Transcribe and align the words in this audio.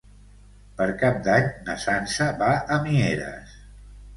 Per 0.77 0.87
Cap 1.03 1.19
d'Any 1.27 1.45
na 1.69 1.77
Sança 1.83 2.31
va 2.41 2.51
a 2.77 2.81
Mieres. 2.87 3.57